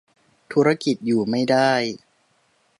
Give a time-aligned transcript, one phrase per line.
[0.51, 1.71] ธุรกิจอยู่ไม่ได้